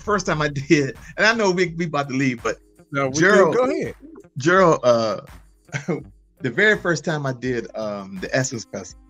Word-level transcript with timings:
first 0.00 0.26
time 0.26 0.42
I 0.42 0.48
did, 0.48 0.96
and 1.16 1.26
I 1.26 1.34
know 1.34 1.50
we 1.50 1.74
we 1.76 1.86
about 1.86 2.08
to 2.08 2.14
leave, 2.14 2.42
but 2.42 2.58
No, 2.92 3.10
Gerald- 3.10 3.56
go 3.56 3.64
ahead. 3.64 3.94
Gerald, 4.36 4.80
uh, 4.84 5.20
the 6.40 6.50
very 6.50 6.76
first 6.78 7.04
time 7.04 7.26
I 7.26 7.32
did 7.32 7.66
um 7.76 8.18
the 8.20 8.34
Essence 8.34 8.66
Festival, 8.72 9.04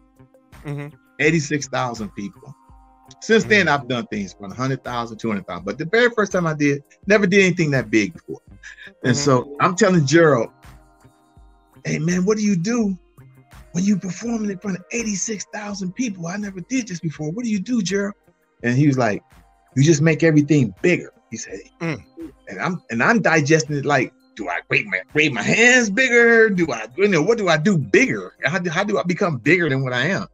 Mhm. 0.67 0.93
86,000 1.19 2.11
people. 2.15 2.55
Since 3.21 3.45
then, 3.45 3.67
Mm. 3.67 3.71
I've 3.73 3.89
done 3.89 4.07
things 4.07 4.33
from 4.35 4.51
100,000, 4.51 5.19
200,000. 5.19 5.65
But 5.65 5.79
the 5.79 5.85
very 5.87 6.11
first 6.11 6.33
time 6.33 6.47
I 6.47 6.55
did, 6.55 6.83
never 7.07 7.27
did 7.27 7.41
anything 7.45 7.71
that 7.73 7.91
big 7.91 8.13
before. 8.15 8.41
And 9.05 9.15
Mhm. 9.17 9.19
so 9.19 9.57
I'm 9.61 9.75
telling 9.77 10.07
Gerald, 10.07 10.51
hey 11.85 11.99
man, 11.99 12.25
what 12.25 12.37
do 12.37 12.43
you 12.45 12.57
do 12.57 12.97
when 13.73 13.85
you 13.85 13.99
performing 13.99 14.51
in 14.51 14.59
front 14.59 14.79
of 14.79 14.85
86,000 14.93 15.93
people? 15.95 16.27
I 16.27 16.37
never 16.37 16.61
did 16.61 16.89
this 16.89 17.01
before. 17.01 17.31
What 17.33 17.45
do 17.45 17.51
you 17.51 17.61
do, 17.61 17.83
Gerald? 17.83 18.15
And 18.63 18.77
he 18.77 18.87
was 18.87 18.99
like, 18.99 19.23
you 19.77 19.83
just 19.83 20.03
make 20.03 20.23
everything 20.23 20.75
bigger. 20.83 21.13
He 21.31 21.37
said, 21.37 21.61
Mm. 21.81 22.03
and 22.49 22.61
I'm 22.61 22.83
and 22.91 23.03
I'm 23.03 23.23
digesting 23.23 23.77
it 23.77 23.85
like, 23.85 24.13
do 24.37 24.49
I 24.49 24.61
wave 24.71 24.87
my 24.87 25.01
wave 25.15 25.33
my 25.33 25.43
hands 25.43 25.91
bigger? 25.91 26.51
Do 26.51 26.71
I 26.73 26.87
you 26.97 27.09
know 27.09 27.23
what 27.23 27.39
do 27.39 27.49
I 27.49 27.57
do 27.57 27.79
bigger? 27.79 28.33
How 28.45 28.59
do, 28.59 28.71
how 28.71 28.85
do 28.85 28.99
I 28.99 29.03
become 29.05 29.39
bigger 29.39 29.69
than 29.69 29.83
what 29.83 29.93
I 29.93 30.07
am? 30.09 30.27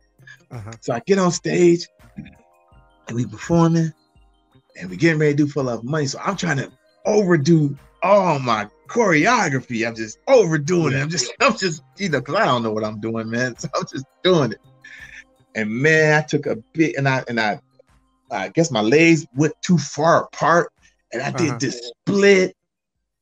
Uh-huh. 0.50 0.72
So 0.80 0.94
I 0.94 1.00
get 1.00 1.18
on 1.18 1.32
stage 1.32 1.86
and 3.08 3.16
we 3.16 3.26
performing 3.26 3.92
and 4.78 4.90
we 4.90 4.96
getting 4.96 5.18
ready 5.18 5.32
to 5.32 5.44
do 5.44 5.48
full 5.48 5.68
of 5.68 5.84
money. 5.84 6.06
So 6.06 6.18
I'm 6.22 6.36
trying 6.36 6.58
to 6.58 6.70
overdo 7.04 7.76
all 8.02 8.38
my 8.38 8.68
choreography. 8.88 9.86
I'm 9.86 9.94
just 9.94 10.18
overdoing 10.28 10.94
it. 10.94 11.00
I'm 11.00 11.10
just, 11.10 11.32
I'm 11.40 11.56
just, 11.56 11.82
you 11.96 12.08
know, 12.08 12.20
because 12.20 12.36
I 12.36 12.44
don't 12.44 12.62
know 12.62 12.72
what 12.72 12.84
I'm 12.84 13.00
doing, 13.00 13.28
man. 13.30 13.56
So 13.58 13.68
I'm 13.74 13.84
just 13.90 14.06
doing 14.22 14.52
it. 14.52 14.60
And 15.54 15.70
man, 15.70 16.18
I 16.18 16.22
took 16.26 16.46
a 16.46 16.56
bit 16.74 16.96
and 16.96 17.08
I 17.08 17.24
and 17.28 17.40
I 17.40 17.60
I 18.30 18.48
guess 18.48 18.70
my 18.70 18.80
legs 18.80 19.26
went 19.34 19.54
too 19.62 19.78
far 19.78 20.24
apart 20.24 20.72
and 21.12 21.22
I 21.22 21.30
did 21.30 21.48
Uh-huh. 21.50 21.58
this 21.60 21.90
split 22.06 22.56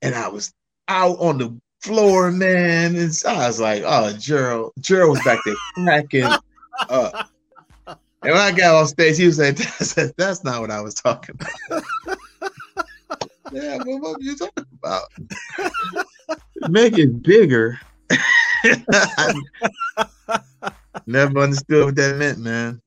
and 0.03 0.15
I 0.15 0.29
was 0.29 0.53
out 0.89 1.19
on 1.19 1.39
the 1.39 1.55
floor, 1.81 2.31
man. 2.31 2.97
And 2.97 3.15
so 3.15 3.29
I 3.31 3.47
was 3.47 3.61
like, 3.61 3.83
oh, 3.85 4.13
Gerald, 4.19 4.73
Gerald 4.81 5.11
was 5.11 5.25
back 5.25 5.39
there 5.45 5.55
cracking 5.85 6.25
up. 6.89 7.29
And 7.87 8.33
when 8.33 8.37
I 8.41 8.53
got 8.53 8.75
on 8.75 8.87
stage, 8.87 9.19
he 9.19 9.27
was 9.27 9.39
like, 9.39 9.57
that's, 9.79 9.95
that's 10.17 10.45
not 10.45 10.61
what 10.63 10.71
I 10.71 10.81
was 10.81 10.95
talking 10.95 11.35
about. 11.69 11.85
yeah, 13.53 13.77
but 13.79 13.87
what 13.87 14.17
were 14.17 14.23
you 14.23 14.35
talking 14.37 14.65
about? 14.83 15.03
Make 16.71 16.97
it 16.99 17.23
bigger. 17.23 17.79
Never 21.07 21.39
understood 21.41 21.85
what 21.85 21.97
that 21.97 22.17
meant, 22.17 22.39
man. 22.39 22.81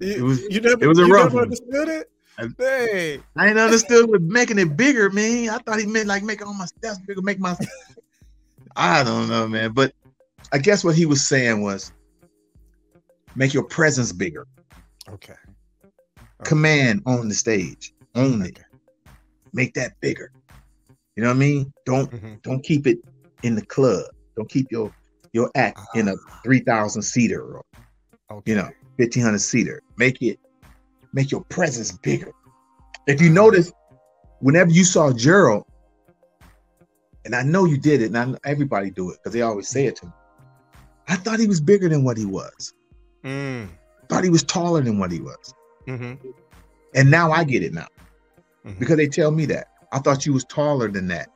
You, 0.00 0.12
It 0.14 0.22
was- 0.22 0.40
you 0.50 0.60
never, 0.60 0.84
it 0.84 0.86
was 0.88 0.98
a 0.98 1.06
you 1.06 1.12
rough 1.12 1.24
never 1.24 1.34
one. 1.36 1.44
understood 1.44 1.88
it. 1.88 2.10
I- 2.38 2.48
Hey, 2.58 3.20
I 3.36 3.48
ain't 3.48 3.58
understood 3.58 4.08
what 4.08 4.22
making 4.22 4.58
it 4.58 4.76
bigger, 4.76 5.10
man. 5.10 5.50
I 5.50 5.58
thought 5.58 5.78
he 5.78 5.86
meant 5.86 6.06
like 6.08 6.22
make 6.22 6.44
all 6.44 6.54
my 6.54 6.64
steps 6.66 6.98
bigger, 7.00 7.20
make 7.22 7.38
my. 7.38 7.54
I 8.76 9.04
don't 9.04 9.28
know, 9.28 9.46
man. 9.46 9.72
But 9.72 9.92
I 10.52 10.58
guess 10.58 10.82
what 10.82 10.94
he 10.96 11.04
was 11.06 11.26
saying 11.28 11.60
was 11.62 11.92
make 13.36 13.52
your 13.52 13.64
presence 13.64 14.12
bigger. 14.12 14.46
okay. 15.08 15.34
Command 16.44 17.02
on 17.04 17.28
the 17.28 17.34
stage, 17.34 17.92
own 18.14 18.40
it, 18.42 18.56
Okay. 18.56 18.62
make 19.52 19.74
that 19.74 19.92
bigger. 20.00 20.30
You 21.16 21.22
know 21.24 21.28
what 21.28 21.36
I 21.36 21.38
mean? 21.40 21.72
Don't 21.84 22.10
Mhm. 22.10 22.40
don't 22.42 22.64
keep 22.64 22.86
it 22.86 22.98
in 23.42 23.54
the 23.54 23.66
club. 23.66 24.06
Don't 24.36 24.48
keep 24.48 24.66
your 24.70 24.90
your 25.34 25.50
act 25.54 25.80
in 25.94 26.08
a 26.08 26.14
three 26.42 26.60
thousand 26.60 27.02
seater 27.02 27.42
or 27.42 27.62
Okay. 28.30 28.50
you 28.52 28.56
know 28.56 28.70
fifteen 29.00 29.22
hundred 29.22 29.38
seater. 29.40 29.82
Make 29.96 30.20
it 30.20 30.38
make 31.14 31.30
your 31.30 31.42
presence 31.44 31.90
bigger. 31.92 32.32
If 33.06 33.20
you 33.20 33.30
notice, 33.30 33.72
whenever 34.40 34.70
you 34.70 34.84
saw 34.84 35.10
Gerald, 35.12 35.64
and 37.24 37.34
I 37.34 37.42
know 37.42 37.64
you 37.64 37.78
did 37.78 38.02
it, 38.02 38.06
and 38.06 38.18
I 38.18 38.24
know 38.26 38.38
everybody 38.44 38.90
do 38.90 39.10
it 39.10 39.16
because 39.18 39.32
they 39.32 39.40
always 39.42 39.68
say 39.68 39.86
it 39.86 39.96
to 39.96 40.06
me. 40.06 40.12
I 41.08 41.16
thought 41.16 41.40
he 41.40 41.46
was 41.46 41.60
bigger 41.60 41.88
than 41.88 42.04
what 42.04 42.16
he 42.18 42.26
was. 42.26 42.74
Mm. 43.24 43.68
Thought 44.08 44.24
he 44.24 44.30
was 44.30 44.44
taller 44.44 44.82
than 44.82 44.98
what 44.98 45.10
he 45.10 45.20
was. 45.20 45.54
hmm 45.86 46.12
And 46.94 47.10
now 47.10 47.32
I 47.32 47.42
get 47.44 47.62
it 47.62 47.72
now 47.72 47.88
Mhm. 48.66 48.78
because 48.78 48.96
they 48.96 49.08
tell 49.08 49.30
me 49.30 49.46
that. 49.46 49.66
I 49.92 49.98
thought 49.98 50.26
you 50.26 50.32
was 50.34 50.44
taller 50.44 50.88
than 50.88 51.08
that. 51.08 51.28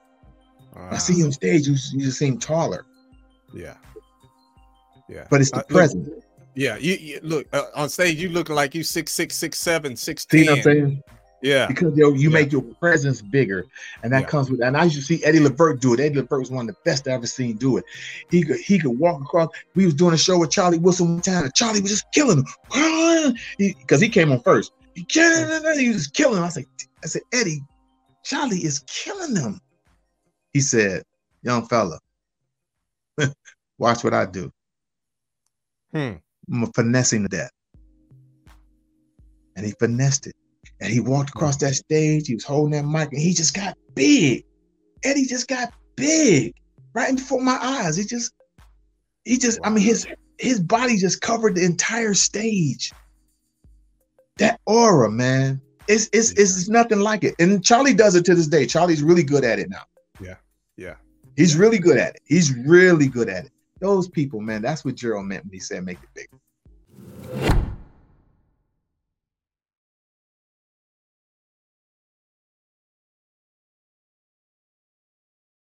I 0.77 0.99
see 0.99 1.15
you 1.15 1.25
on 1.25 1.33
stage, 1.33 1.67
you, 1.67 1.77
you 1.93 2.05
just 2.05 2.19
seem 2.19 2.39
taller, 2.39 2.85
Yeah. 3.55 3.77
Yeah. 5.09 5.27
but 5.31 5.41
it's 5.41 5.51
the 5.51 5.59
Uh, 5.59 5.61
look, 5.61 5.69
present. 5.69 6.24
Yeah. 6.55 6.77
You, 6.77 6.95
you 6.95 7.21
look 7.23 7.47
uh, 7.53 7.65
on 7.75 7.89
stage. 7.89 8.19
You 8.21 8.29
look 8.29 8.49
like 8.49 8.75
you 8.75 8.83
six 8.83 9.13
six 9.13 9.37
six 9.37 9.59
seven 9.59 9.97
six 9.97 10.27
See 10.31 10.45
ten. 10.45 10.47
what 10.53 10.57
I'm 10.59 10.63
saying? 10.63 11.03
Yeah. 11.43 11.67
Because 11.67 11.95
yo, 11.97 12.11
you 12.15 12.31
Yeah. 12.31 12.35
make 12.35 12.53
your 12.53 12.63
presence 12.63 13.21
bigger, 13.21 13.67
and 14.03 14.13
that 14.13 14.23
Yeah. 14.23 14.27
comes 14.29 14.51
with. 14.51 14.63
And 14.63 14.77
I 14.77 14.85
used 14.85 14.97
to 14.97 15.03
see 15.03 15.23
Eddie 15.25 15.41
Levert 15.41 15.81
do 15.81 15.93
it. 15.93 16.01
Eddie 16.01 16.17
Levert 16.17 16.41
was 16.41 16.51
one 16.51 16.69
of 16.69 16.75
the 16.75 16.81
best 16.85 17.07
I 17.07 17.11
ever 17.13 17.27
seen 17.27 17.57
do 17.57 17.77
it. 17.77 17.85
He 18.31 18.43
could 18.45 18.61
he 18.61 18.79
could 18.79 18.99
walk 18.99 19.21
across. 19.21 19.51
We 19.75 19.85
was 19.85 19.95
doing 19.95 20.15
a 20.15 20.19
show 20.19 20.39
with 20.39 20.51
Charlie 20.51 20.79
Wilson 20.79 21.15
one 21.15 21.21
time, 21.21 21.45
and 21.45 21.55
Charlie 21.55 21.83
was 21.83 21.91
just 21.91 22.07
killing 22.13 22.39
him 22.73 23.35
because 23.59 24.01
he, 24.01 24.09
came 24.09 24.33
on 24.33 24.41
first. 24.41 24.73
He, 24.95 25.05
killing- 25.05 25.79
he 25.79 25.91
was 25.91 26.07
killing. 26.07 26.39
Him. 26.39 26.45
I 26.45 26.49
said, 26.49 26.65
I 27.03 27.07
said, 27.09 27.23
Eddie, 27.33 27.61
Charlie 28.23 28.65
is 28.65 28.79
killing 28.87 29.35
them. 29.35 29.61
He 30.53 30.61
said, 30.61 31.03
young 31.43 31.67
fella, 31.67 31.99
watch 33.79 34.03
what 34.05 34.15
I 34.15 34.25
do. 34.25 34.51
Hmm. 35.93 36.13
Finessing 36.75 37.23
to 37.23 37.29
death. 37.29 37.51
And 39.57 39.65
he 39.65 39.73
finessed 39.79 40.27
it. 40.27 40.35
And 40.81 40.93
he 40.93 41.01
walked 41.01 41.31
across 41.31 41.57
that 41.59 41.75
stage. 41.75 42.27
He 42.27 42.35
was 42.35 42.45
holding 42.45 42.73
that 42.73 42.85
mic 42.85 43.13
and 43.13 43.21
he 43.21 43.33
just 43.33 43.55
got 43.55 43.77
big. 43.95 44.45
Eddie 45.05 45.27
just 45.27 45.49
got 45.49 45.73
big 45.97 46.55
right 46.95 47.09
in 47.09 47.17
before 47.17 47.41
my 47.41 47.59
eyes. 47.61 47.97
He 47.97 48.05
just, 48.05 48.33
he 49.25 49.39
just, 49.39 49.59
I 49.63 49.71
mean, 49.71 49.85
his 49.85 50.07
his 50.39 50.61
body 50.61 50.97
just 50.97 51.21
covered 51.21 51.55
the 51.55 51.65
entire 51.65 52.15
stage. 52.15 52.93
That 54.39 54.61
aura, 54.67 55.11
man. 55.11 55.61
It's 55.87 56.09
it's 56.13 56.33
it's 56.33 56.69
nothing 56.69 57.01
like 57.01 57.25
it. 57.25 57.35
And 57.39 57.65
Charlie 57.65 57.95
does 57.95 58.15
it 58.15 58.25
to 58.27 58.35
this 58.35 58.49
day. 58.49 58.67
Charlie's 58.67 59.03
really 59.03 59.23
good 59.23 59.45
at 59.45 59.59
it 59.59 59.69
now. 59.69 59.83
Yeah. 60.21 60.37
Yeah. 60.77 60.95
He's 61.37 61.57
really 61.57 61.79
good 61.79 61.99
at 61.99 62.17
it. 62.17 62.23
He's 62.27 62.55
really 62.55 63.07
good 63.07 63.29
at 63.29 63.45
it. 63.47 63.53
Those 63.81 64.09
people, 64.09 64.41
man, 64.41 64.63
that's 64.63 64.85
what 64.85 64.95
Gerald 64.95 65.27
meant 65.27 65.45
when 65.45 65.53
he 65.53 65.59
said 65.59 65.85
make 65.85 65.99
it 66.03 66.09
big. 66.15 66.29